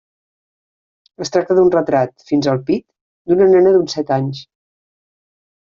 Es 1.25 1.31
tracta 1.35 1.57
d'un 1.59 1.69
retrat, 1.77 2.15
fins 2.31 2.49
al 2.55 2.63
pit, 2.71 2.85
d'una 3.31 3.53
nena 3.55 3.77
d'uns 3.79 3.99
set 3.99 4.15
anys. 4.21 4.43